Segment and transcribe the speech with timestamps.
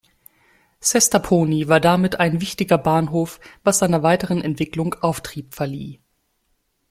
[0.79, 5.99] Sestaponi war damit ein wichtiger Bahnhof, was seiner weiteren Entwicklung Auftrieb verlieh.